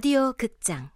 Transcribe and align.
라디오 0.00 0.32
극장. 0.32 0.88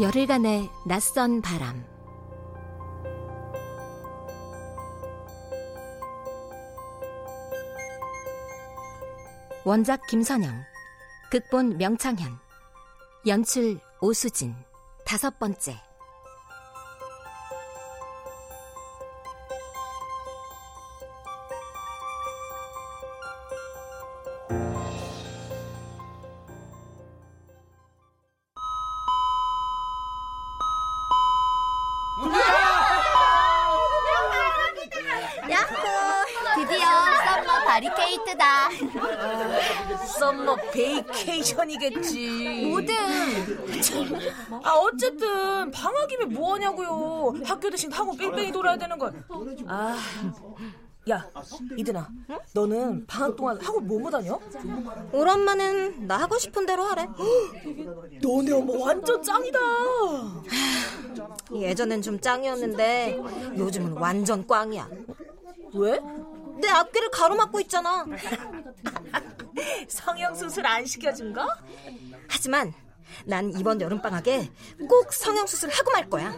열흘간의 0.00 0.70
낯선 0.86 1.42
바람 1.42 1.95
원작 9.66 10.06
김선영 10.06 10.62
극본 11.28 11.78
명창현 11.78 12.38
연출 13.26 13.80
오수진 14.00 14.54
다섯 15.04 15.40
번째 15.40 15.85
베이케이션이겠지. 41.26 42.66
뭐든. 42.68 42.94
아 44.62 44.70
어쨌든 44.74 45.70
방학이면 45.70 46.32
뭐하냐고요. 46.32 47.34
학교 47.44 47.68
대신 47.68 47.90
학원 47.92 48.16
뺑뺑이 48.16 48.52
돌아야 48.52 48.76
되는 48.76 48.96
걸. 48.98 49.12
아. 49.66 49.96
야, 51.08 51.24
이든아, 51.76 52.08
응? 52.30 52.38
너는 52.52 53.06
방학 53.06 53.36
동안 53.36 53.56
학원 53.60 53.86
뭐뭐 53.86 54.10
다녀? 54.10 54.40
우리 55.12 55.30
엄마는 55.30 56.08
나 56.08 56.16
하고 56.16 56.36
싶은 56.36 56.66
대로 56.66 56.82
하래. 56.82 57.06
너네 58.20 58.50
엄마 58.52 58.72
완전 58.86 59.22
짱이다. 59.22 59.58
예전엔 61.54 62.02
좀 62.02 62.18
짱이었는데 62.20 63.20
요즘은 63.56 63.92
완전 63.92 64.44
꽝이야. 64.44 64.88
왜? 65.74 66.00
내 66.60 66.68
앞귀를 66.68 67.10
가로막고 67.10 67.60
있잖아. 67.60 68.04
성형수술 69.88 70.66
안 70.66 70.84
시켜준 70.84 71.32
거? 71.32 71.46
하지만 72.28 72.72
난 73.24 73.52
이번 73.58 73.80
여름방학에 73.80 74.50
꼭 74.88 75.12
성형수술 75.12 75.70
하고 75.70 75.90
말 75.92 76.08
거야. 76.08 76.34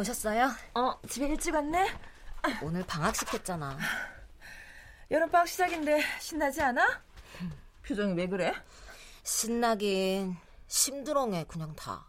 오셨어요? 0.00 0.50
어 0.74 0.98
집에 1.08 1.26
일찍 1.28 1.54
왔네 1.54 1.88
오늘 2.62 2.84
방학시켰잖아 2.86 3.76
여름방학 5.10 5.46
시작인데 5.48 6.02
신나지 6.20 6.62
않아? 6.62 7.02
표정이 7.86 8.14
왜 8.14 8.26
그래? 8.26 8.54
신나긴 9.22 10.36
심드렁해 10.66 11.44
그냥 11.48 11.74
다 11.76 12.08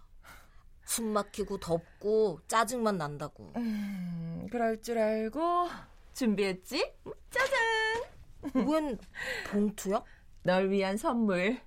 숨 0.84 1.14
막히고 1.14 1.58
덥고 1.60 2.42
짜증만 2.50 2.98
난다고 2.98 3.54
음, 3.56 4.46
그럴 4.52 4.82
줄 4.82 4.98
알고 4.98 5.70
준비했지? 6.14 6.94
짜잔 7.30 8.68
웬 8.68 9.00
봉투야? 9.46 10.04
널 10.44 10.70
위한 10.70 10.98
선물 10.98 11.62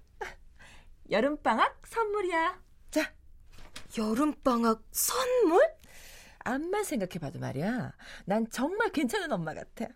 여름방학 1.10 1.86
선물이야 1.86 2.60
자 2.90 3.10
여름방학 3.96 4.82
선물? 4.90 5.74
암만 6.44 6.84
생각해봐도 6.84 7.38
말이야. 7.38 7.92
난 8.26 8.48
정말 8.50 8.90
괜찮은 8.90 9.32
엄마 9.32 9.54
같아. 9.54 9.86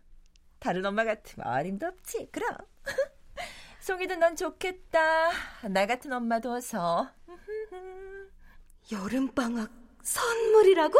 다른 0.59 0.84
엄마 0.84 1.04
같으면 1.04 1.47
어림도 1.47 1.86
없지. 1.86 2.31
그럼. 2.32 2.56
송이든 3.81 4.19
넌 4.19 4.34
좋겠다. 4.34 5.31
나 5.69 5.87
같은 5.87 6.12
엄마 6.12 6.41
둬서. 6.41 7.10
여름방학 8.91 9.70
선물이라고? 10.03 10.98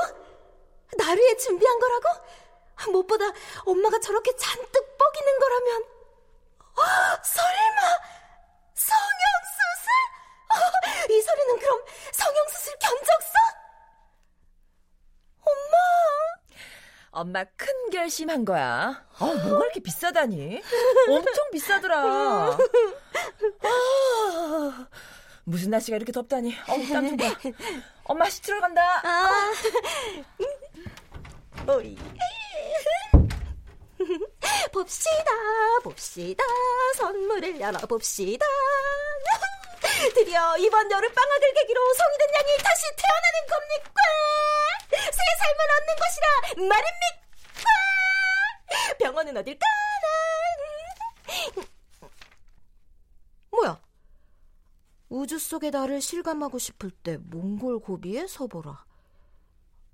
나를 0.99 1.23
위해 1.23 1.37
준비한 1.37 1.79
거라고? 1.79 2.09
무엇보다 2.93 3.25
엄마가 3.65 3.99
저렇게 4.01 4.37
잔뜩 4.37 4.99
뻐기는 4.99 5.39
거라면. 5.39 5.83
어, 6.77 6.83
설마 7.25 7.81
성형수술? 8.75 9.89
어, 10.53 10.57
이 11.11 11.21
소리는 11.23 11.59
그럼 11.59 11.85
성형수술 12.13 12.75
견적서? 12.79 13.39
엄마! 17.19 17.43
큰 17.57 17.67
결심한 17.91 18.45
거야. 18.45 19.05
어, 19.19 19.27
뭐가 19.27 19.65
이렇게 19.65 19.81
비싸다니? 19.81 20.63
엄청 21.11 21.51
비싸더라. 21.51 21.97
아, 23.63 24.87
무슨 25.43 25.71
날씨가 25.71 25.97
이렇게 25.97 26.13
덥다니. 26.13 26.55
어우, 26.69 26.87
땀좀 26.87 27.17
봐. 27.17 27.25
엄마 28.05 28.31
씻으러 28.31 28.61
간다. 28.61 29.03
아. 29.05 29.53
오이. 31.73 31.99
봅시다, 34.73 35.31
봅시다. 35.83 36.45
선물을 36.99 37.59
열어봅시다. 37.61 38.47
드디어 40.15 40.57
이번 40.59 40.89
여름 40.93 41.13
방학을 41.13 41.53
계기로 41.55 41.95
성이든 41.95 42.27
양이 42.27 42.57
다시 42.63 42.83
태어나는 42.97 43.47
겁니까? 43.51 44.01
새 44.99 45.21
삶을 45.39 45.61
얻는 45.77 45.97
것이라 45.97 46.69
말입니까? 46.69 47.69
병원은 48.99 49.37
어딜까나? 49.37 49.69
뭐야? 53.51 53.81
우주 55.09 55.39
속의 55.39 55.71
나를 55.71 56.01
실감하고 56.01 56.59
싶을 56.59 56.91
때 56.91 57.17
몽골 57.19 57.81
고비에 57.81 58.27
서보라. 58.27 58.85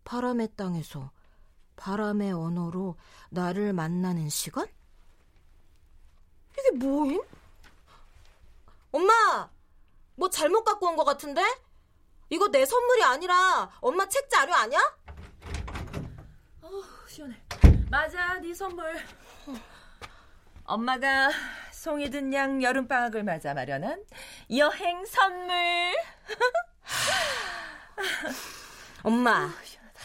바람의 0.05 0.49
땅에서 0.57 1.11
바람의 1.77 2.33
언어로 2.33 2.97
나를 3.31 3.73
만나는 3.73 4.29
시간? 4.29 4.67
이게 6.59 6.71
뭐임? 6.73 7.23
엄마! 8.93 9.49
뭐 10.17 10.31
잘못 10.31 10.63
갖고 10.65 10.87
온 10.89 10.97
것 10.97 11.05
같은데? 11.05 11.43
이거 12.31 12.49
내 12.49 12.65
선물이 12.65 13.03
아니라 13.03 13.71
엄마 13.81 14.09
책 14.09 14.29
자료 14.31 14.55
아니야? 14.55 14.79
어 16.63 16.69
시원해. 17.07 17.37
맞아, 17.91 18.39
네 18.41 18.53
선물. 18.55 18.97
엄마가 20.65 21.31
송이 21.73 22.09
든 22.11 22.33
양 22.33 22.63
여름방학을 22.63 23.23
맞아 23.23 23.53
마련한 23.55 24.03
여행 24.57 25.05
선물. 25.05 25.55
엄마, 29.03 29.51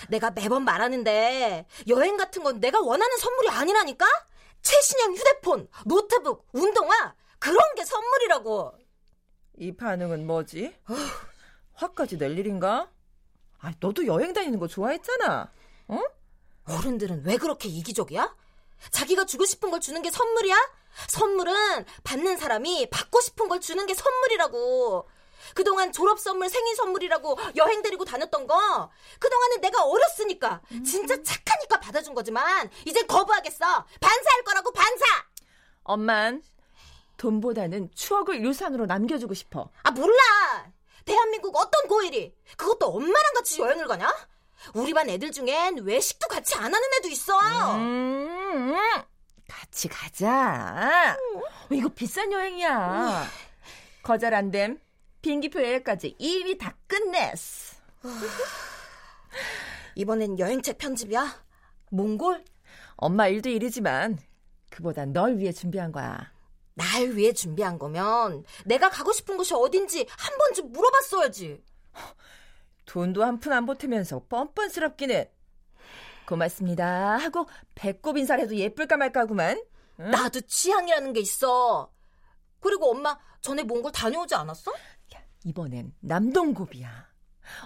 내가 0.10 0.30
매번 0.32 0.66
말하는데 0.66 1.66
여행 1.88 2.18
같은 2.18 2.44
건 2.44 2.60
내가 2.60 2.82
원하는 2.82 3.18
선물이 3.18 3.50
아니라니까? 3.50 4.06
최신형 4.62 5.14
휴대폰, 5.16 5.70
노트북, 5.86 6.48
운동화 6.52 7.16
그런 7.40 7.58
게 7.76 7.86
선물이라고. 7.86 8.74
이 9.58 9.76
반응은 9.76 10.28
뭐지? 10.28 10.76
화까지 11.80 12.18
낼 12.18 12.38
일인가? 12.38 12.90
아, 13.60 13.72
너도 13.80 14.06
여행 14.06 14.34
다니는 14.34 14.60
거 14.60 14.68
좋아했잖아. 14.68 15.52
어? 15.88 16.00
어른들은 16.66 17.24
왜 17.26 17.38
그렇게 17.38 17.70
이기적이야? 17.70 18.36
자기가 18.92 19.26
주고 19.26 19.46
싶은 19.46 19.72
걸 19.72 19.80
주는 19.80 20.02
게 20.02 20.12
선물이야? 20.12 20.56
선물은 21.08 21.86
받는 22.04 22.38
사람이 22.38 22.90
받고 22.90 23.22
싶은 23.22 23.48
걸 23.48 23.62
주는 23.62 23.86
게 23.86 23.94
선물이라고. 23.94 25.10
그동안 25.56 25.92
졸업 25.94 26.20
선물, 26.20 26.50
생일 26.50 26.76
선물이라고 26.76 27.38
여행 27.56 27.82
데리고 27.82 28.04
다녔던 28.04 28.46
거 28.46 28.92
그동안은 29.20 29.62
내가 29.62 29.84
어렸으니까 29.84 30.62
진짜 30.86 31.22
착하니까 31.24 31.80
받아준 31.80 32.14
거지만 32.14 32.70
이젠 32.86 33.08
거부하겠어. 33.08 33.86
반사할 34.02 34.44
거라고 34.44 34.72
반사. 34.74 35.06
엄만 35.84 36.44
돈보다는 37.18 37.92
추억을 37.96 38.44
유산으로 38.44 38.86
남겨주고 38.86 39.34
싶어. 39.34 39.70
아 39.84 39.92
몰라. 39.92 40.69
대한민국 41.14 41.56
어떤 41.58 41.88
고일이 41.88 42.36
그것도 42.56 42.86
엄마랑 42.88 43.34
같이 43.36 43.60
여행을 43.60 43.88
가냐? 43.88 44.08
우리 44.76 44.94
반 44.94 45.10
애들 45.10 45.32
중엔 45.32 45.80
외식도 45.80 46.28
같이 46.28 46.54
안 46.56 46.66
하는 46.66 46.88
애도 47.00 47.08
있어. 47.10 47.40
음, 47.78 48.74
음. 48.74 48.76
같이 49.48 49.88
가자. 49.88 51.18
어, 51.36 51.42
이거 51.72 51.90
비싼 51.90 52.32
여행이야. 52.32 53.26
거절 54.04 54.36
안 54.36 54.52
됨. 54.52 54.80
비행기표 55.22 55.62
예약까지 55.62 56.16
이미 56.20 56.58
다 56.58 56.76
끝냈어. 56.88 57.78
이번엔 59.96 60.38
여행책 60.38 60.78
편집이야? 60.78 61.44
몽골? 61.90 62.46
엄마 62.98 63.28
일도 63.28 63.50
일이지만 63.50 64.20
그보단 64.70 65.12
널 65.12 65.38
위해 65.38 65.52
준비한 65.52 65.92
거야. 65.92 66.32
날 66.80 67.16
위해 67.16 67.34
준비한 67.34 67.78
거면 67.78 68.46
내가 68.66 68.90
가고 68.90 69.12
싶은 69.12 69.36
곳이 69.38 69.54
어딘지 69.54 70.08
한 70.18 70.38
번쯤 70.38 70.72
물어봤어야지. 70.72 71.62
돈도 72.86 73.24
한 73.24 73.40
푼 73.40 73.52
안 73.54 73.66
보태면서 73.66 74.26
뻔뻔스럽기는. 74.30 75.26
고맙습니다 76.26 77.18
하고 77.18 77.48
배꼽 77.76 78.18
인사를 78.18 78.44
해도 78.44 78.56
예쁠까 78.56 78.98
말까구만. 78.98 79.62
응? 80.00 80.12
나도 80.12 80.42
취향이라는 80.42 81.14
게 81.14 81.20
있어. 81.20 81.92
그리고 82.60 82.90
엄마 82.92 83.18
전에 83.42 83.64
몽골 83.64 83.92
다녀오지 83.92 84.36
않았어? 84.36 84.72
야, 85.16 85.22
이번엔 85.44 85.94
남동고비야. 86.00 87.10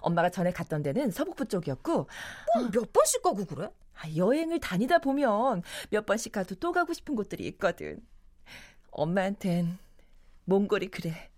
엄마가 0.02 0.30
전에 0.30 0.52
갔던 0.52 0.82
데는 0.82 1.12
서북부 1.12 1.46
쪽이었고 1.46 1.94
뭐, 1.94 2.70
몇 2.72 2.94
번씩 2.94 3.22
가고 3.22 3.46
그래? 3.46 3.70
아, 3.96 4.10
여행을 4.16 4.60
다니다 4.60 5.00
보면 5.00 5.62
몇 5.90 6.06
번씩 6.06 6.32
가도 6.32 6.56
또 6.56 6.72
가고 6.72 6.94
싶은 6.94 7.16
곳들이 7.16 7.46
있거든. 7.48 8.00
엄마한텐 8.94 9.78
몽골이 10.46 10.88
그래. 10.90 11.30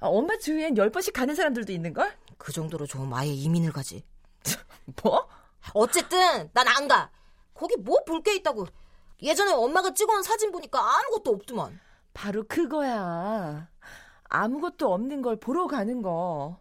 아, 0.00 0.06
엄마 0.08 0.36
주위엔 0.36 0.76
열 0.76 0.90
번씩 0.90 1.12
가는 1.14 1.34
사람들도 1.34 1.72
있는걸? 1.72 2.12
그 2.38 2.52
정도로 2.52 2.86
좀 2.86 3.12
아예 3.14 3.30
이민을 3.30 3.72
가지. 3.72 4.04
뭐? 5.02 5.28
어쨌든 5.74 6.50
난 6.52 6.66
안 6.68 6.88
가. 6.88 7.10
거기 7.54 7.76
뭐 7.76 8.04
볼 8.04 8.22
게 8.22 8.34
있다고. 8.36 8.66
예전에 9.22 9.52
엄마가 9.52 9.94
찍어온 9.94 10.22
사진 10.22 10.50
보니까 10.50 10.80
아무것도 10.80 11.30
없더만. 11.32 11.78
바로 12.14 12.44
그거야. 12.48 13.68
아무것도 14.24 14.92
없는 14.92 15.22
걸 15.22 15.36
보러 15.36 15.66
가는 15.66 16.02
거. 16.02 16.60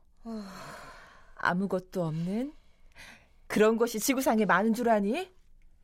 아무것도 1.35 2.03
없는 2.05 2.53
그런 3.47 3.77
곳이 3.77 3.99
지구상에 3.99 4.45
많은 4.45 4.73
줄 4.73 4.89
아니? 4.89 5.31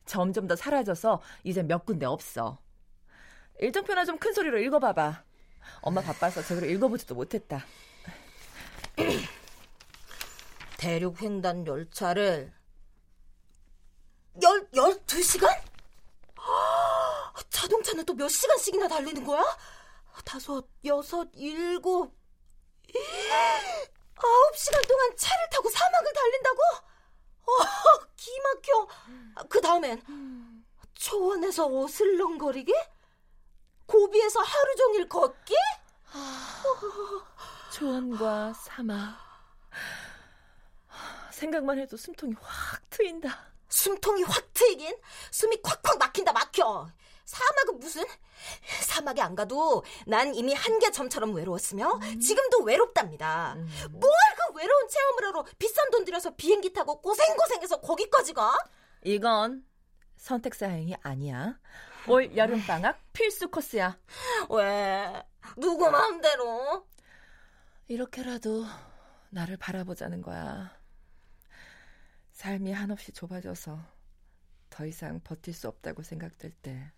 점점 0.06 0.46
더 0.46 0.54
사라져서 0.56 1.20
이제 1.44 1.62
몇 1.62 1.84
군데 1.84 2.06
없어. 2.06 2.58
일정표나 3.58 4.04
좀 4.04 4.18
큰 4.18 4.32
소리로 4.32 4.58
읽어봐봐. 4.58 5.22
엄마 5.82 6.00
바빠서 6.00 6.42
제대로 6.42 6.66
읽어보지도 6.66 7.14
못했다. 7.14 7.64
대륙 10.78 11.20
횡단 11.20 11.66
열차를 11.66 12.52
열, 14.42 14.68
열두 14.74 15.22
시간? 15.22 15.50
자동차는 17.50 18.04
또 18.04 18.14
몇 18.14 18.28
시간씩이나 18.28 18.88
달리는 18.88 19.24
거야? 19.24 19.42
다섯, 20.24 20.66
여섯, 20.84 21.28
일곱, 21.34 22.12
아홉 24.16 24.56
시간 24.56 24.82
동안 24.82 25.16
차를 25.16 25.48
타고 25.50 25.68
사막을 25.70 26.12
달린다고? 26.12 26.60
어, 27.46 28.06
기막혀. 28.16 28.88
그 29.48 29.60
다음엔 29.60 30.02
초원에서 30.94 31.66
어슬렁거리기? 31.66 32.72
고비에서 33.88 34.40
하루 34.40 34.76
종일 34.76 35.08
걷기? 35.08 35.54
초원과 37.72 38.52
사막. 38.52 39.16
생각만 41.32 41.78
해도 41.78 41.96
숨통이 41.96 42.34
확 42.40 42.80
트인다. 42.90 43.46
숨통이 43.68 44.22
확 44.24 44.52
트이긴? 44.52 44.96
숨이 45.30 45.62
콱콱 45.62 45.98
막힌다 45.98 46.32
막혀. 46.32 46.88
사막은 47.24 47.78
무슨? 47.78 48.04
사막에 48.82 49.20
안 49.22 49.34
가도 49.34 49.84
난 50.06 50.34
이미 50.34 50.54
한계점처럼 50.54 51.34
외로웠으며 51.34 51.92
음. 52.02 52.20
지금도 52.20 52.62
외롭답니다. 52.64 53.54
음. 53.56 53.68
뭘그 53.90 54.54
외로운 54.54 54.88
체험을 54.88 55.24
하러 55.26 55.44
비싼 55.58 55.90
돈 55.90 56.04
들여서 56.04 56.34
비행기 56.36 56.72
타고 56.72 57.00
고생고생해서 57.00 57.80
거기까지 57.80 58.32
가? 58.32 58.56
이건 59.04 59.64
선택 60.16 60.54
사항이 60.54 60.94
아니야. 61.02 61.58
올 62.08 62.34
여름 62.36 62.60
방학 62.66 63.00
필수 63.12 63.50
코스야. 63.50 63.98
왜? 64.50 65.22
누구 65.56 65.90
마음대로? 65.90 66.86
이렇게라도 67.86 68.64
나를 69.30 69.56
바라보자는 69.56 70.22
거야. 70.22 70.76
삶이 72.32 72.72
한없이 72.72 73.12
좁아져서 73.12 73.78
더 74.70 74.86
이상 74.86 75.20
버틸 75.22 75.52
수 75.52 75.68
없다고 75.68 76.02
생각될 76.02 76.52
때 76.62 76.92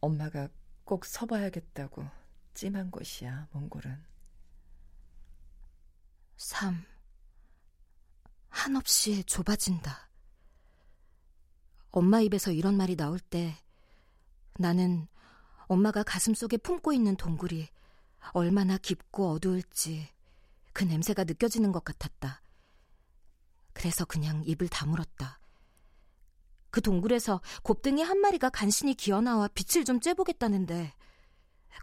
엄마가 0.00 0.48
꼭 0.84 1.04
서봐야겠다고 1.04 2.04
찜한 2.54 2.90
곳이야, 2.90 3.48
몽골은. 3.52 4.04
3. 6.36 6.84
한없이 8.48 9.22
좁아진다. 9.24 10.07
엄마 11.90 12.20
입에서 12.20 12.52
이런 12.52 12.76
말이 12.76 12.96
나올 12.96 13.18
때 13.18 13.56
나는 14.58 15.08
엄마가 15.66 16.02
가슴 16.02 16.34
속에 16.34 16.56
품고 16.56 16.92
있는 16.92 17.16
동굴이 17.16 17.68
얼마나 18.32 18.76
깊고 18.78 19.30
어두울지 19.32 20.08
그 20.72 20.84
냄새가 20.84 21.24
느껴지는 21.24 21.72
것 21.72 21.84
같았다. 21.84 22.42
그래서 23.72 24.04
그냥 24.04 24.42
입을 24.44 24.68
다물었다. 24.68 25.40
그 26.70 26.80
동굴에서 26.80 27.40
곱등이 27.62 28.02
한 28.02 28.18
마리가 28.18 28.50
간신히 28.50 28.94
기어나와 28.94 29.48
빛을 29.48 29.84
좀 29.84 30.00
쬐보겠다는데 30.00 30.92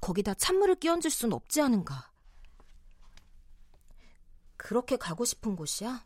거기다 0.01 0.34
찬물을 0.36 0.75
끼얹을 0.75 1.10
순 1.10 1.34
없지 1.34 1.62
않은가. 1.62 2.12
그렇게 4.58 4.98
가고 4.98 5.25
싶은 5.25 5.56
곳이야? 5.56 6.06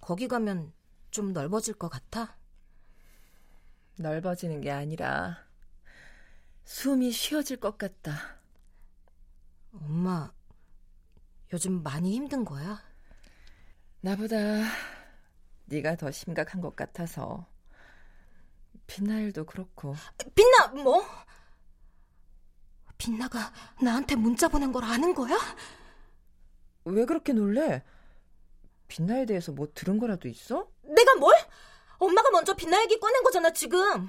거기 0.00 0.28
가면 0.28 0.72
좀 1.10 1.32
넓어질 1.32 1.74
것 1.74 1.88
같아? 1.88 2.36
넓어지는 3.96 4.60
게 4.60 4.70
아니라 4.70 5.44
숨이 6.64 7.12
쉬어질 7.12 7.58
것 7.58 7.78
같다. 7.78 8.38
엄마, 9.72 10.32
요즘 11.52 11.82
많이 11.82 12.14
힘든 12.14 12.44
거야? 12.44 12.82
나보다 14.00 14.36
네가 15.66 15.96
더 15.96 16.10
심각한 16.10 16.60
것 16.60 16.76
같아서 16.76 17.46
빛나일도 18.86 19.46
그렇고 19.46 19.94
빛나 20.34 20.82
뭐? 20.82 21.04
빛나가 22.98 23.52
나한테 23.82 24.14
문자 24.14 24.48
보낸 24.48 24.72
걸 24.72 24.84
아는 24.84 25.14
거야? 25.14 25.36
왜 26.84 27.04
그렇게 27.06 27.32
놀래? 27.32 27.82
빛나에 28.88 29.26
대해서 29.26 29.52
뭐 29.52 29.68
들은 29.74 29.98
거라도 29.98 30.28
있어? 30.28 30.68
내가 30.82 31.14
뭘? 31.16 31.34
엄마가 32.04 32.30
먼저 32.30 32.54
빛나 32.54 32.80
얘기 32.82 32.98
꺼낸 32.98 33.22
거잖아 33.22 33.50
지금. 33.52 34.08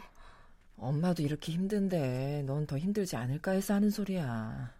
엄마도 0.77 1.23
이렇게 1.23 1.51
힘든데 1.53 2.43
넌 2.45 2.65
더 2.67 2.77
힘들지 2.77 3.15
않을까 3.15 3.51
해서 3.51 3.73
하는 3.75 3.89
소리야 3.89 4.74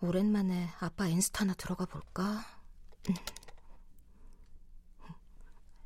오랜만에 0.00 0.70
아빠 0.78 1.06
인스타나 1.08 1.54
들어가 1.54 1.84
볼까? 1.84 2.44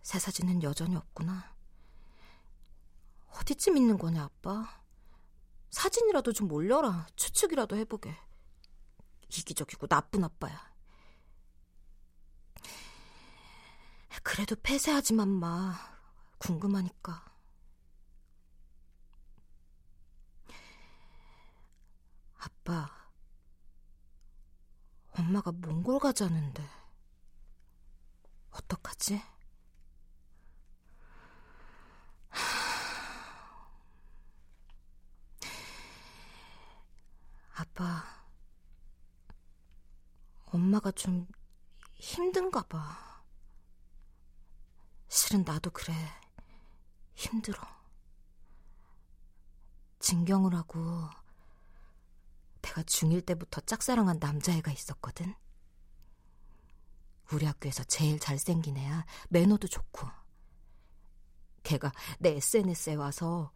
새 0.02 0.18
사진은 0.18 0.62
여전히 0.62 0.96
없구나. 0.96 1.54
어디쯤 3.30 3.78
있는 3.78 3.96
거냐, 3.96 4.24
아빠? 4.24 4.82
사진이라도 5.70 6.34
좀 6.34 6.52
올려라. 6.52 7.06
추측이라도 7.16 7.76
해보게. 7.76 8.14
이기적이고 9.28 9.86
나쁜 9.86 10.24
아빠야. 10.24 10.70
그래도 14.22 14.54
폐쇄하지만 14.62 15.28
마. 15.28 15.74
궁금하니까. 16.36 17.24
아빠. 22.36 23.01
엄마가 25.12 25.52
몽골 25.52 25.98
가자는데. 26.00 26.66
어떡하지? 28.50 29.22
아빠, 37.54 38.04
엄마가 40.46 40.90
좀 40.92 41.26
힘든가 41.94 42.62
봐. 42.62 43.22
실은 45.08 45.44
나도 45.44 45.70
그래. 45.70 45.94
힘들어. 47.14 47.60
진경을 50.00 50.54
하고 50.54 51.08
내가 52.62 52.82
중1 52.82 53.26
때부터 53.26 53.60
짝사랑한 53.62 54.18
남자애가 54.20 54.70
있었거든. 54.72 55.34
우리 57.32 57.46
학교에서 57.46 57.82
제일 57.84 58.18
잘생긴 58.18 58.76
애야. 58.76 59.04
매너도 59.28 59.68
좋고. 59.68 60.08
걔가 61.62 61.92
내 62.18 62.30
SNS에 62.36 62.94
와서 62.94 63.52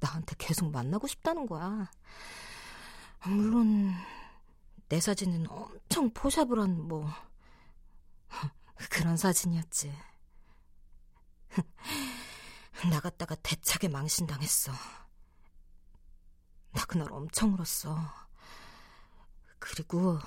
나한테 0.00 0.34
계속 0.38 0.70
만나고 0.70 1.06
싶다는 1.06 1.46
거야. 1.46 1.90
물론 3.26 3.92
내 4.88 5.00
사진은 5.00 5.48
엄청 5.50 6.10
포샵을 6.12 6.58
한 6.58 6.76
뭐 6.88 7.08
그런 8.90 9.16
사진이었지. 9.16 9.92
나갔다가 12.90 13.34
대차게 13.36 13.88
망신당했어. 13.88 14.72
나 16.72 16.84
그날 16.86 17.10
엄청 17.12 17.54
울었어. 17.54 17.96
그리고 19.64 20.18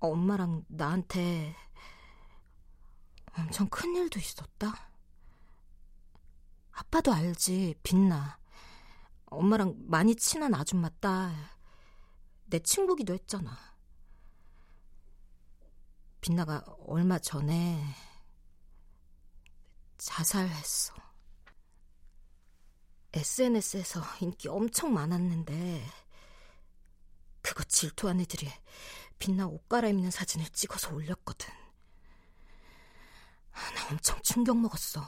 엄마랑 0.00 0.64
나한테 0.68 1.54
엄청 3.36 3.68
큰 3.68 3.94
일도 3.94 4.18
있었다. 4.18 4.88
아빠도 6.72 7.12
알지, 7.12 7.74
빛나. 7.82 8.38
엄마랑 9.26 9.74
많이 9.80 10.16
친한 10.16 10.54
아줌마 10.54 10.88
딸. 10.98 11.34
내 12.46 12.58
친구기도 12.58 13.12
했잖아. 13.12 13.54
빛나가 16.22 16.64
얼마 16.86 17.18
전에 17.18 17.84
자살했어. 19.98 21.05
SNS에서 23.16 24.02
인기 24.20 24.46
엄청 24.48 24.92
많았는데 24.92 25.82
그거 27.40 27.64
질투한 27.64 28.20
애들이 28.20 28.46
빛나 29.18 29.46
옷 29.46 29.66
갈아입는 29.70 30.10
사진을 30.10 30.46
찍어서 30.50 30.94
올렸거든. 30.94 31.48
나 33.52 33.88
엄청 33.90 34.20
충격 34.22 34.58
먹었어. 34.58 35.02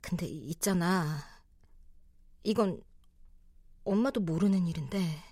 근데 0.00 0.26
있잖아. 0.26 1.24
이건 2.42 2.82
엄마도 3.84 4.20
모르는 4.20 4.66
일인데 4.66 5.22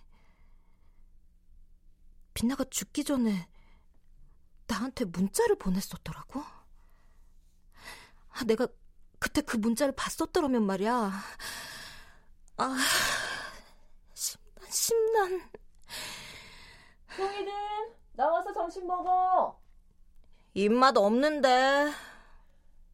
빛나가 2.33 2.63
죽기 2.71 3.03
전에 3.03 3.49
나한테 4.69 5.05
문자를 5.07 5.57
보냈었더라고. 5.59 6.58
아, 8.39 8.45
내가 8.45 8.69
그때 9.19 9.41
그 9.41 9.57
문자를 9.57 9.95
봤었더라면 9.97 10.65
말이야. 10.65 11.11
아, 12.59 12.77
심난, 14.15 14.71
심난. 14.71 15.51
송이든 17.17 17.53
나와서 18.13 18.53
점심 18.53 18.87
먹어. 18.87 19.61
입맛 20.55 20.97
없는데. 20.97 21.93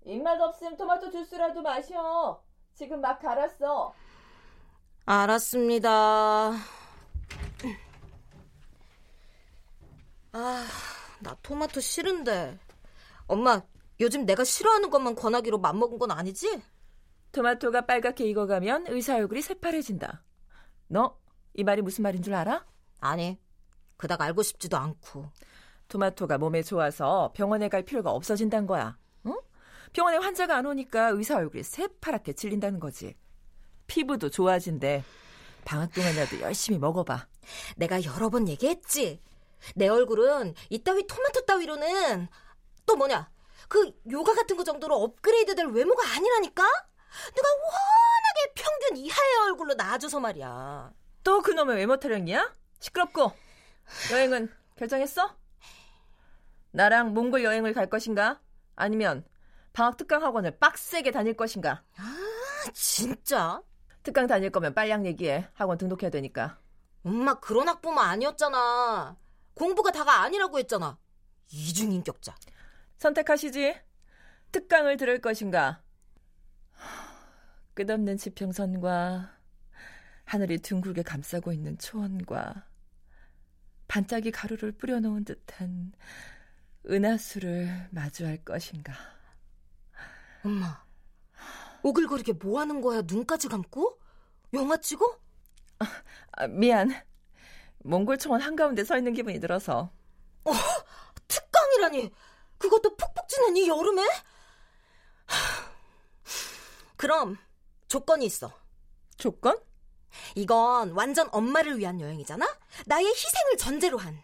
입맛 0.06 0.40
없음 0.40 0.76
토마토 0.76 1.10
주스라도 1.10 1.60
마셔. 1.60 2.42
지금 2.74 3.02
막 3.02 3.18
갈았어. 3.18 3.94
알았습니다. 5.04 6.52
아, 10.32 10.66
나 11.20 11.36
토마토 11.42 11.80
싫은데. 11.80 12.58
엄마, 13.26 13.60
요즘 14.00 14.26
내가 14.26 14.44
싫어하는 14.44 14.90
것만 14.90 15.14
권하기로 15.14 15.58
맘먹은 15.58 15.98
건 15.98 16.10
아니지? 16.10 16.60
토마토가 17.32 17.86
빨갛게 17.86 18.26
익어가면 18.28 18.86
의사 18.88 19.16
얼굴이 19.16 19.42
새파래진다. 19.42 20.22
너 20.88 21.24
이 21.54 21.62
말이 21.62 21.82
무슨 21.82 22.02
말인 22.02 22.22
줄 22.22 22.34
알아? 22.34 22.66
아니, 23.00 23.38
그닥 23.96 24.20
알고 24.20 24.42
싶지도 24.42 24.76
않고. 24.76 25.30
토마토가 25.88 26.38
몸에 26.38 26.62
좋아서 26.62 27.32
병원에 27.34 27.68
갈 27.68 27.84
필요가 27.84 28.10
없어진다는 28.10 28.66
거야. 28.66 28.98
응? 29.26 29.36
병원에 29.92 30.18
환자가 30.18 30.56
안 30.56 30.66
오니까 30.66 31.10
의사 31.10 31.36
얼굴이 31.36 31.62
새파랗게 31.62 32.32
질린다는 32.32 32.80
거지. 32.80 33.14
피부도 33.86 34.30
좋아진대. 34.30 35.04
방학 35.64 35.92
동안이라도 35.92 36.40
열심히 36.40 36.78
먹어봐. 36.78 37.26
내가 37.76 38.02
여러 38.02 38.28
번 38.30 38.48
얘기했지. 38.48 39.22
내 39.76 39.88
얼굴은 39.88 40.54
이따위 40.70 41.06
토마토 41.06 41.46
따위로는 41.46 42.28
또 42.84 42.96
뭐냐 42.96 43.30
그 43.68 43.92
요가 44.10 44.34
같은 44.34 44.56
거 44.56 44.64
정도로 44.64 44.96
업그레이드될 44.96 45.66
외모가 45.66 46.02
아니라니까? 46.16 46.62
내가 46.62 47.48
워낙에 47.48 48.52
평균 48.54 48.96
이하의 48.96 49.36
얼굴로 49.46 49.74
나아져서 49.74 50.20
말이야. 50.20 50.92
또 51.22 51.42
그놈의 51.42 51.76
외모 51.76 51.96
타령이야? 51.98 52.52
시끄럽고. 52.80 53.32
여행은 54.12 54.52
결정했어? 54.76 55.36
나랑 56.72 57.14
몽골 57.14 57.44
여행을 57.44 57.72
갈 57.72 57.88
것인가? 57.88 58.40
아니면 58.76 59.24
방학 59.72 59.96
특강 59.96 60.22
학원을 60.22 60.58
빡세게 60.58 61.12
다닐 61.12 61.34
것인가? 61.36 61.82
아, 61.96 62.16
진짜? 62.72 63.62
특강 64.02 64.26
다닐 64.26 64.50
거면 64.50 64.74
빨랑 64.74 65.06
얘기해. 65.06 65.48
학원 65.54 65.78
등록해야 65.78 66.10
되니까. 66.10 66.58
엄마 67.04 67.34
그런 67.34 67.68
학부모 67.68 68.00
아니었잖아. 68.00 69.16
공부가 69.54 69.92
다가 69.92 70.22
아니라고 70.22 70.58
했잖아. 70.58 70.98
이중인격자. 71.50 72.34
선택하시지. 72.98 73.74
특강을 74.52 74.96
들을 74.96 75.20
것인가? 75.20 75.82
끝없는 77.74 78.16
지평선과 78.16 79.36
하늘이 80.24 80.58
둥글게 80.58 81.02
감싸고 81.02 81.52
있는 81.52 81.76
초원과 81.78 82.66
반짝이 83.88 84.30
가루를 84.30 84.72
뿌려놓은 84.72 85.24
듯한 85.24 85.92
은하수를 86.88 87.88
마주할 87.90 88.38
것인가? 88.44 88.92
엄마, 90.44 90.84
오글거리게 91.82 92.34
뭐 92.34 92.60
하는 92.60 92.80
거야? 92.80 93.02
눈까지 93.04 93.48
감고? 93.48 93.98
영화 94.54 94.76
찍어? 94.76 95.18
아, 96.32 96.46
미안. 96.46 96.90
몽골 97.84 98.18
초원 98.18 98.40
한가운데 98.40 98.84
서 98.84 98.96
있는 98.96 99.12
기분이 99.12 99.40
들어서. 99.40 99.92
어, 100.44 100.52
특강이라니. 101.28 102.10
그것도 102.58 102.96
푹푹 102.96 103.28
찌는 103.28 103.56
이 103.56 103.68
여름에? 103.68 104.02
그럼 106.96 107.36
조건이 107.88 108.24
있어. 108.26 108.52
조건? 109.16 109.58
이건 110.34 110.92
완전 110.92 111.28
엄마를 111.32 111.78
위한 111.78 112.00
여행이잖아? 112.00 112.46
나의 112.86 113.06
희생을 113.06 113.56
전제로 113.58 113.98
한. 113.98 114.22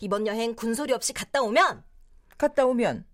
이번 0.00 0.26
여행 0.26 0.54
군소리 0.54 0.92
없이 0.92 1.12
갔다 1.12 1.42
오면 1.42 1.84
갔다 2.38 2.66
오면 2.66 3.06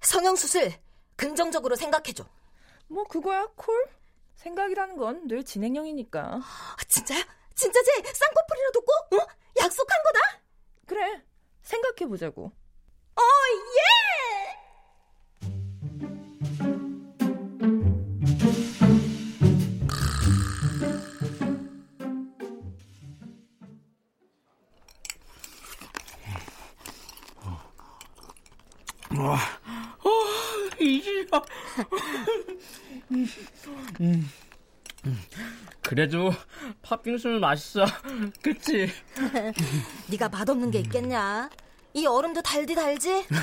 성형수술 0.00 0.72
긍정적으로 1.16 1.76
생각해줘. 1.76 2.24
뭐 2.88 3.04
그거야 3.04 3.46
콜. 3.56 3.74
생각이라는 4.36 4.96
건 4.96 5.26
늘 5.28 5.44
진행형이니까. 5.44 6.40
아, 6.42 6.76
진짜야? 6.88 7.22
진짜지? 7.54 7.90
쌍꺼풀이라도 8.14 8.80
꼭? 8.80 9.20
어? 9.20 9.26
약속한 9.60 9.98
거다? 10.02 10.20
그래. 10.86 11.22
생각해보자고. 11.62 12.52
그래도 35.94 36.30
팥빙수는 36.82 37.40
맛있어. 37.40 37.84
그치? 38.40 38.88
네가 40.08 40.28
맛없는 40.28 40.70
게 40.70 40.78
있겠냐? 40.78 41.50
이 41.94 42.06
얼음도 42.06 42.42
달디 42.42 42.76
달지? 42.76 43.26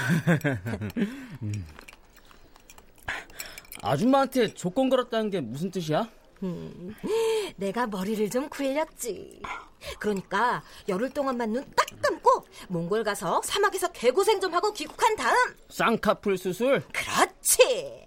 아줌마한테 3.83 4.53
조건 4.53 4.87
걸었다는 4.87 5.29
게 5.29 5.41
무슨 5.41 5.69
뜻이야? 5.71 6.07
음, 6.43 6.95
내가 7.57 7.85
머리를 7.85 8.29
좀 8.29 8.47
굴렸지. 8.47 9.41
그러니까 9.99 10.63
열흘 10.87 11.09
동안만 11.09 11.51
눈 11.51 11.65
딱 11.75 11.85
감고 12.01 12.45
몽골 12.69 13.03
가서 13.03 13.41
사막에서 13.43 13.91
개고생 13.91 14.39
좀 14.39 14.53
하고 14.53 14.71
귀국한 14.71 15.17
다음 15.17 15.35
쌍꺼풀 15.67 16.37
수술? 16.37 16.81
그렇지. 16.93 18.06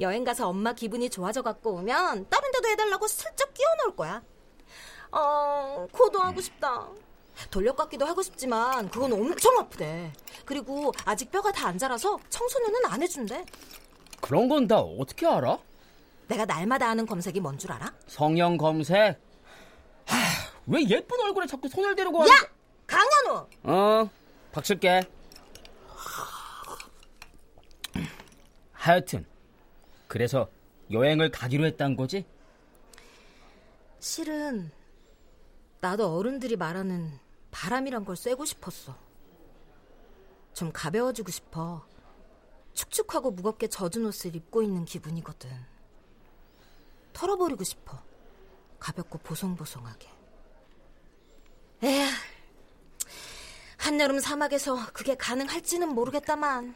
여행 0.00 0.24
가서 0.24 0.48
엄마 0.48 0.72
기분이 0.72 1.10
좋아져 1.10 1.42
갖고 1.42 1.72
오면 1.74 2.28
다른 2.28 2.50
데도 2.52 2.68
해달라고 2.68 3.08
슬쩍 3.08 3.52
끼워 3.54 3.68
넣을 3.84 3.96
거야. 3.96 4.22
어, 5.10 5.86
코도 5.92 6.20
하고 6.20 6.40
싶다. 6.40 6.86
돌려깎기도 7.50 8.04
하고 8.04 8.22
싶지만 8.22 8.90
그건 8.90 9.12
엄청 9.12 9.58
아프대. 9.58 10.12
그리고 10.44 10.92
아직 11.04 11.30
뼈가 11.30 11.50
다 11.52 11.68
안 11.68 11.78
자라서 11.78 12.18
청소년은 12.30 12.84
안 12.86 13.02
해준대. 13.02 13.44
그런 14.20 14.48
건 14.48 14.66
다 14.66 14.78
어떻게 14.80 15.26
알아? 15.26 15.58
내가 16.28 16.44
날마다 16.44 16.88
하는 16.90 17.06
검색이 17.06 17.40
뭔 17.40 17.56
줄 17.58 17.72
알아? 17.72 17.92
성형 18.06 18.56
검색? 18.58 19.20
하, 20.06 20.16
왜 20.66 20.84
예쁜 20.88 21.20
얼굴에 21.20 21.46
자꾸 21.46 21.68
손을 21.68 21.94
대려고 21.94 22.20
야! 22.20 22.32
하는 22.32 22.48
강현우! 22.86 23.46
어, 23.64 24.10
박칠게. 24.52 25.02
하여튼, 28.72 29.26
그래서 30.08 30.50
여행을 30.90 31.30
가기로 31.30 31.66
했단 31.66 31.94
거지? 31.94 32.24
실은 34.00 34.70
나도 35.80 36.16
어른들이 36.16 36.56
말하는 36.56 37.18
바람이란 37.50 38.04
걸 38.04 38.16
쐬고 38.16 38.44
싶었어. 38.44 38.96
좀 40.54 40.72
가벼워지고 40.72 41.30
싶어. 41.30 41.86
축축하고 42.72 43.30
무겁게 43.30 43.68
젖은 43.68 44.06
옷을 44.06 44.34
입고 44.34 44.62
있는 44.62 44.84
기분이거든. 44.84 45.50
털어버리고 47.12 47.64
싶어. 47.64 48.00
가볍고 48.78 49.18
보송보송하게. 49.18 50.08
에휴, 51.82 52.06
한여름 53.76 54.20
사막에서 54.20 54.92
그게 54.92 55.16
가능할지는 55.16 55.88
모르겠다만. 55.88 56.74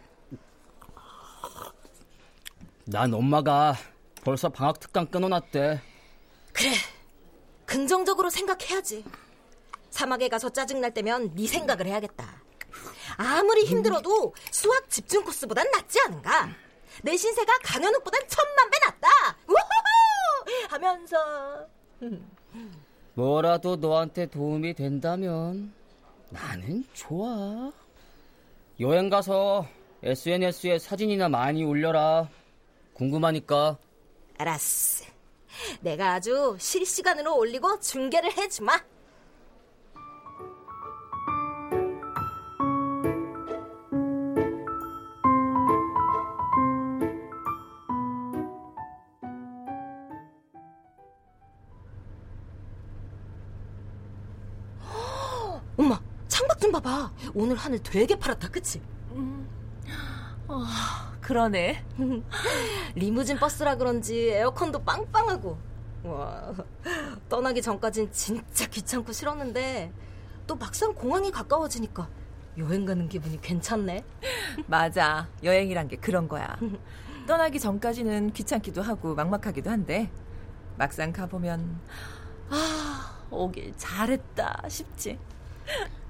난 2.84 3.14
엄마가 3.14 3.74
벌써 4.24 4.48
방학 4.48 4.80
특강 4.80 5.06
끊어놨대. 5.06 5.80
그래, 6.52 6.70
긍정적으로 7.64 8.30
생각해야지. 8.30 9.04
사막에 9.90 10.28
가서 10.28 10.48
짜증날 10.48 10.92
때면 10.94 11.34
네 11.34 11.46
생각을 11.46 11.86
해야겠다. 11.86 12.42
아무리 13.16 13.64
힘들어도 13.64 14.34
수학 14.50 14.88
집중 14.88 15.24
코스보단 15.24 15.70
낫지 15.70 16.00
않은가? 16.06 16.48
내 17.02 17.16
신세가 17.16 17.58
강현욱보단 17.62 18.20
천만 18.28 18.70
배 18.70 18.78
낫다. 18.86 19.08
우후후! 19.46 20.68
하면서 20.68 21.68
뭐라도 23.14 23.76
너한테 23.76 24.26
도움이 24.26 24.74
된다면 24.74 25.72
나는 26.30 26.84
좋아. 26.94 27.70
여행 28.80 29.10
가서 29.10 29.66
SNS에 30.02 30.78
사진이나 30.78 31.28
많이 31.28 31.62
올려라. 31.64 32.28
궁금하니까. 32.94 33.78
알았어. 34.38 35.04
내가 35.80 36.14
아주 36.14 36.56
실시간으로 36.58 37.36
올리고 37.36 37.78
중계를 37.80 38.32
해주마. 38.36 38.80
엄마, 55.76 56.00
창밖 56.28 56.60
좀 56.60 56.72
봐봐. 56.72 57.12
오늘 57.34 57.56
하늘 57.56 57.78
되게 57.82 58.16
파랗다, 58.18 58.48
그치? 58.48 58.80
어, 60.48 60.64
그러네. 61.22 61.84
리무진 62.94 63.38
버스라 63.38 63.76
그런지 63.76 64.28
에어컨도 64.30 64.82
빵빵하고. 64.84 65.56
와, 66.04 66.52
떠나기 67.28 67.62
전까진 67.62 68.10
진짜 68.10 68.66
귀찮고 68.66 69.12
싫었는데 69.12 69.92
또 70.48 70.56
막상 70.56 70.92
공항이 70.92 71.30
가까워지니까 71.30 72.08
여행 72.58 72.84
가는 72.84 73.08
기분이 73.08 73.40
괜찮네. 73.40 74.04
맞아. 74.66 75.28
여행이란 75.42 75.88
게 75.88 75.96
그런 75.96 76.28
거야. 76.28 76.58
떠나기 77.26 77.60
전까지는 77.60 78.32
귀찮기도 78.32 78.82
하고 78.82 79.14
막막하기도 79.14 79.70
한데 79.70 80.10
막상 80.76 81.12
가보면 81.12 81.80
아 82.50 83.22
오길 83.30 83.72
잘했다 83.76 84.64
싶지. 84.68 85.18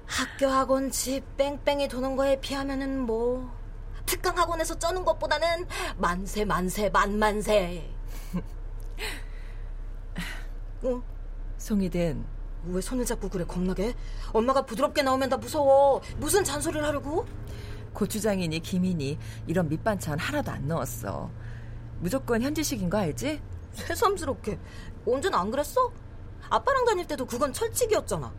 학교 0.07 0.47
학원 0.47 0.89
집 0.89 1.23
뺑뺑이 1.37 1.87
도는 1.87 2.15
거에 2.15 2.39
비하면은 2.41 2.99
뭐 2.99 3.51
특강 4.05 4.37
학원에서 4.37 4.77
쩌는 4.77 5.05
것보다는 5.05 5.65
만세 5.97 6.45
만세 6.45 6.89
만만세. 6.89 7.89
어? 10.83 11.01
송이든 11.57 12.25
왜 12.65 12.81
손을 12.81 13.05
잡고 13.05 13.29
그래 13.29 13.45
겁나게? 13.45 13.93
엄마가 14.31 14.65
부드럽게 14.65 15.03
나오면 15.03 15.29
나 15.29 15.37
무서워. 15.37 16.01
무슨 16.17 16.43
잔소리를 16.43 16.85
하려고? 16.85 17.25
고추장이니 17.93 18.59
김이니 18.61 19.17
이런 19.47 19.69
밑반찬 19.69 20.19
하나도 20.19 20.51
안 20.51 20.67
넣었어. 20.67 21.29
무조건 21.99 22.41
현지식인 22.41 22.89
거 22.89 22.97
알지? 22.97 23.41
새삼스럽게. 23.73 24.59
언제는 25.05 25.37
안 25.37 25.51
그랬어? 25.51 25.91
아빠랑 26.49 26.85
다닐 26.85 27.07
때도 27.07 27.25
그건 27.25 27.53
철칙이었잖아. 27.53 28.33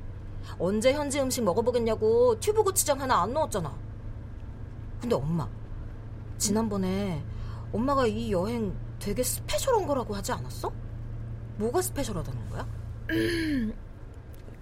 언제 0.59 0.93
현지 0.93 1.21
음식 1.21 1.43
먹어보겠냐고 1.43 2.39
튜브 2.41 2.63
고추장 2.63 3.01
하나 3.01 3.23
안 3.23 3.33
넣었잖아. 3.33 3.75
근데 5.05 5.17
엄마, 5.17 5.47
지난번에 6.39 7.23
엄마가 7.75 8.07
이 8.07 8.33
여행 8.33 8.75
되게 8.99 9.23
스페셜한 9.23 9.87
거라고 9.87 10.15
하지 10.15 10.33
않았어? 10.33 10.73
뭐가 11.59 11.83
스페셜하다는 11.83 12.49
거야? 12.49 12.67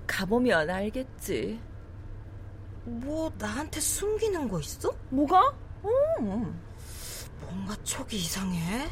가보면 0.09 0.69
알겠지. 0.69 1.61
뭐 2.83 3.31
나한테 3.39 3.79
숨기는 3.79 4.49
거 4.49 4.59
있어? 4.59 4.91
뭐가? 5.11 5.55
음. 5.85 6.61
뭔가 7.43 7.77
촉이 7.85 8.17
이상해. 8.17 8.89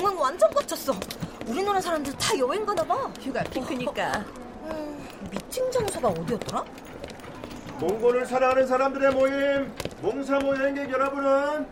공항 0.00 0.18
완전 0.18 0.48
꽉찼어. 0.54 0.98
우리나라 1.46 1.78
사람들 1.78 2.14
다 2.14 2.38
여행 2.38 2.64
가나 2.64 2.82
봐. 2.82 2.94
휴가 3.20 3.42
피크니까. 3.44 4.24
음, 4.64 5.06
미팅 5.30 5.70
장소가 5.70 6.08
어디였더라? 6.08 6.64
몽골을 7.80 8.24
사랑하는 8.24 8.66
사람들의 8.66 9.10
모임 9.12 9.74
몽사모 10.00 10.56
여행객 10.56 10.90
여러분은 10.90 11.66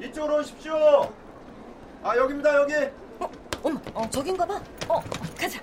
이쪽으로 0.00 0.38
오십시오. 0.38 1.12
아 2.02 2.16
여기입니다 2.16 2.54
여기. 2.62 2.74
어, 3.20 3.30
엄마, 3.62 3.78
어, 3.92 4.08
저긴가 4.08 4.46
봐. 4.46 4.58
어, 4.88 5.02
가자. 5.38 5.60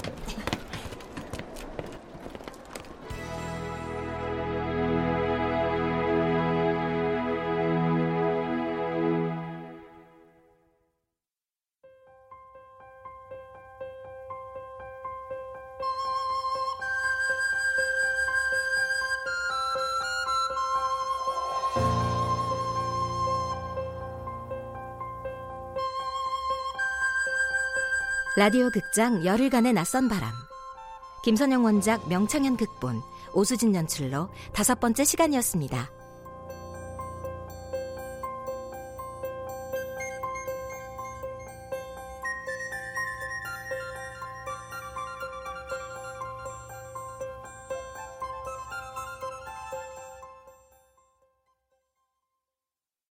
라디오 28.37 28.69
극장 28.69 29.25
열흘간의 29.25 29.73
낯선 29.73 30.07
바람. 30.07 30.31
김선영 31.25 31.65
원작 31.65 32.07
명창현 32.07 32.55
극본, 32.55 33.01
오수진 33.33 33.75
연출로 33.75 34.29
다섯 34.53 34.79
번째 34.79 35.03
시간이었습니다. 35.03 36.00